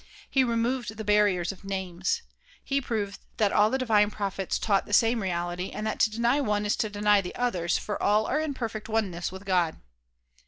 [0.31, 2.23] He removed the barriers of "Names."
[2.63, 6.41] He proved that all the divine prophets taught the same reality and that to deny
[6.41, 9.79] one is to deny the others, for all are in perfect oneness with God.